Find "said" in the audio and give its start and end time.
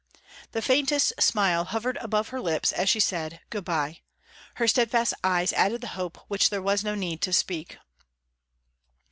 2.99-3.39